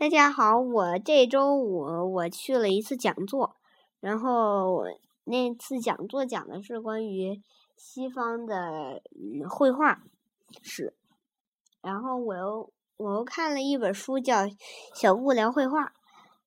[0.00, 1.80] 大家好，我这周五
[2.12, 3.56] 我去了一次讲座，
[3.98, 4.84] 然后
[5.24, 7.42] 那次讲座讲的是关于
[7.76, 9.02] 西方的
[9.50, 10.00] 绘画
[10.62, 10.94] 史，
[11.82, 14.42] 然后我又我又看了一本书叫
[14.94, 15.86] 《小布聊绘画》，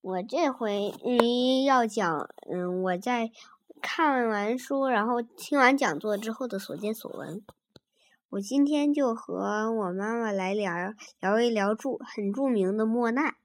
[0.00, 3.30] 我这回嗯要讲嗯我在
[3.80, 7.44] 看完书然后听完讲座之后的所见所闻。
[8.28, 10.72] 我今天就和我妈妈来聊
[11.20, 13.36] 聊一聊著很著名的莫奈。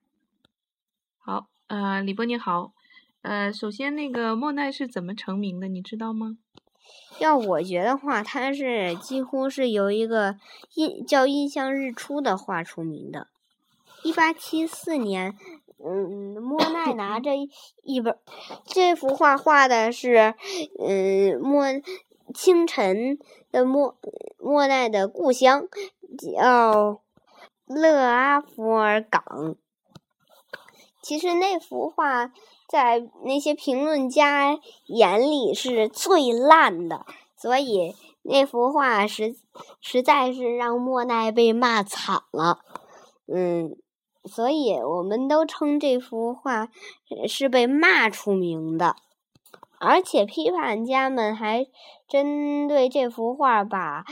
[1.20, 2.74] 好，呃，李波你好，
[3.22, 6.40] 呃，首先那个莫奈是怎么成名的，你知道吗？
[7.20, 10.38] 要我觉得话，他是几乎是由一个
[10.74, 13.28] 印叫《印象日出》的画出名的。
[14.04, 15.38] 一八七四年，
[15.78, 17.30] 嗯，莫奈拿着
[17.84, 18.18] 一本
[18.66, 20.34] 这幅画画的是，
[20.80, 21.66] 嗯，莫。
[22.34, 23.18] 清晨
[23.52, 23.98] 的莫
[24.38, 25.64] 莫奈的故乡
[26.18, 27.02] 叫
[27.66, 29.56] 勒阿弗尔港。
[31.02, 32.32] 其实那幅画
[32.70, 39.36] 在那些评论家眼里是最烂的，所以那幅画实
[39.82, 42.60] 实在是让莫奈被骂惨了。
[43.26, 43.76] 嗯，
[44.26, 46.70] 所以我们都称这幅画
[47.28, 48.96] 是被骂出名的。
[49.84, 51.66] 而且批判家们还
[52.08, 54.06] 针对这幅画，把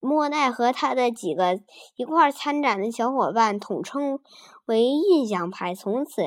[0.00, 1.60] 莫奈和他的几个
[1.96, 4.18] 一块参展的小伙伴统称
[4.64, 6.22] 为印象派，从此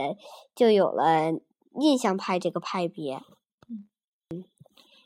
[0.53, 1.31] 就有了
[1.79, 3.19] 印象派这个派别。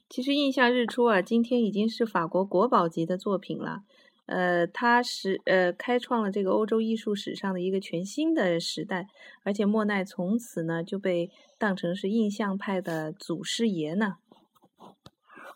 [0.09, 3.83] 其实《印象日出》啊，今天已经是法国国宝级的作品了。
[4.30, 9.08] 呃，他是呃开创了这个欧洲艺术史上的一个全新的时代，
[9.44, 14.17] 而且莫奈从此呢就被当成是印象派的祖师爷呢。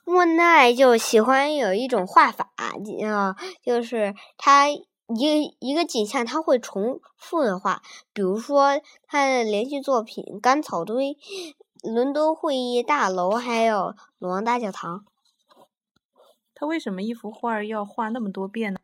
[0.05, 2.73] 莫奈就喜欢有一种画法，啊，
[3.61, 11.15] 就是他一一个景象他会重复的画，比如说他的连续作品《干草堆》、
[11.83, 15.05] 伦敦会议大楼，还有鲁王大教堂。
[16.63, 18.79] 他为什么一幅画要画那么多遍呢？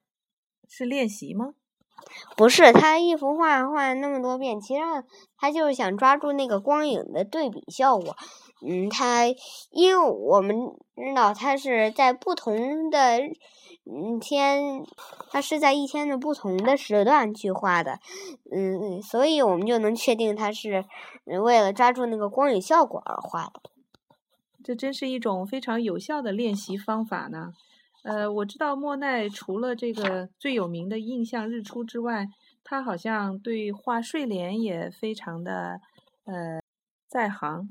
[0.68, 1.54] 是练习吗？
[2.36, 4.82] 不是，他一幅画画那么多遍，其实
[5.38, 8.18] 他就是想抓住那个光影的对比效果。
[8.68, 9.28] 嗯，他
[9.72, 10.58] 因为我们
[10.98, 13.22] 知道他是在不同的
[13.86, 14.86] 嗯天，
[15.32, 18.00] 他是在一天的不同的时段去画的。
[18.54, 20.84] 嗯，所以我们就能确定他是
[21.24, 23.62] 为了抓住那个光影效果而画的。
[24.62, 27.54] 这真是一种非常有效的练习方法呢。
[28.04, 32.28] 呃，我知道莫奈除了这个最有名的《印象日出》之外，
[32.64, 35.82] 他好像对画睡莲也非常的
[36.26, 36.62] 呃
[37.08, 37.70] 在行。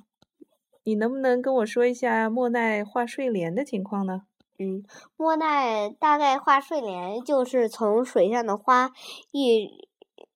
[0.85, 4.23] 你能不能跟我说一下莫奈画睡莲的情况呢？
[4.59, 4.83] 嗯，
[5.17, 8.91] 莫奈大概画睡莲就是从水上的花
[9.31, 9.88] 一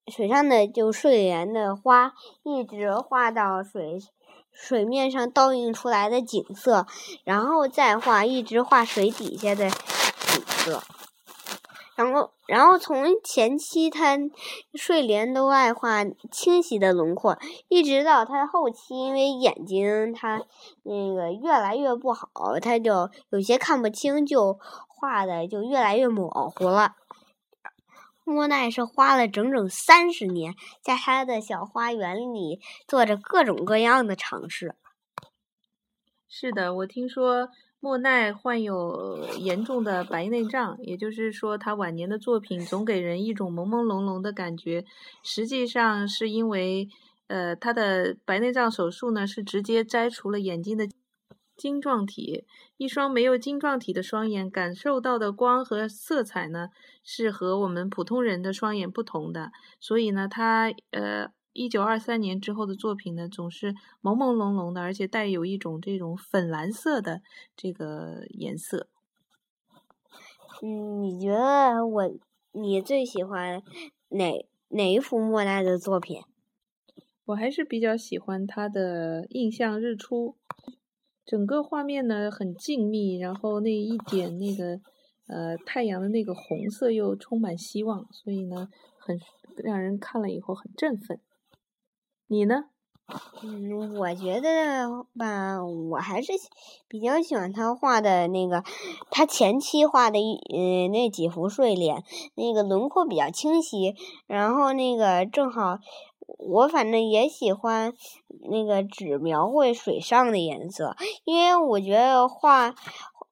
[0.06, 4.00] 水上的就睡莲的花一直画到水。
[4.54, 6.86] 水面上倒映出来的景色，
[7.24, 10.82] 然后再画，一直画水底下的景色，
[11.96, 14.18] 然后，然后从前期他
[14.74, 17.38] 睡莲都爱画清晰的轮廓，
[17.68, 20.42] 一直到他后期，因为眼睛他
[20.82, 22.28] 那个越来越不好，
[22.60, 26.96] 他就有些看不清，就画的就越来越模糊了。
[28.24, 34.74] 莫奈是花了整整三十年，在他的小花园里做着各种各样的尝试。
[36.28, 37.48] 是的，我听说
[37.80, 44.84] 莫奈患有严重的白内障，也就是说，他晚年的作品总给人一种朦朦胧胧的感觉。
[45.22, 46.88] 实际上是因为，
[47.26, 50.88] 呃，他的白内障手术呢是直接摘除了眼睛的。
[51.62, 52.44] 晶状体，
[52.76, 56.70] 一双没有晶状体的双眼感受到的光和色彩呢，
[57.04, 59.52] 是和我们普通人的双眼不同的。
[59.78, 67.22] 所以呢，他呃，一九二三年之后的作品呢，总是朦朦胧胧的，而且带有一种这种粉蓝色的
[67.54, 68.88] 这个颜色。
[70.60, 72.12] 嗯，你觉得我
[72.50, 73.62] 你最喜欢
[74.08, 76.22] 哪哪一幅莫奈的作品？
[77.26, 80.34] 我还是比较喜欢他的《印象日出》。
[81.24, 84.80] 整个画面呢很静谧，然后那一点那个
[85.28, 89.18] 呃太阳的那个红色又充满希望，所以呢很
[89.56, 91.20] 让人看了以后很振奋。
[92.26, 92.64] 你呢？
[93.42, 96.32] 嗯，我觉得吧，我还是
[96.88, 98.64] 比较喜欢他画的那个，
[99.10, 102.02] 他前期画的一嗯那几幅睡莲，
[102.36, 103.94] 那个轮廓比较清晰，
[104.26, 105.78] 然后那个正好。
[106.38, 107.92] 我反正也喜欢
[108.50, 112.74] 那个只描绘水上的颜色，因为我觉得画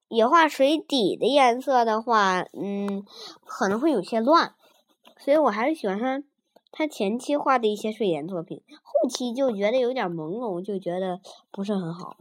[0.09, 3.05] 也画水底的颜色的话，嗯，
[3.45, 4.55] 可能会有些乱，
[5.19, 6.23] 所以我还是喜欢他
[6.73, 11.21] 他前期画的一些睡颜作品，后期就觉得有点朦胧，就觉得
[11.51, 12.17] 不是很好。